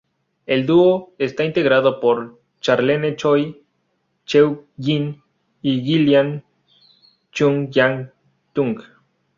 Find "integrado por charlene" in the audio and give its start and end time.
1.43-3.15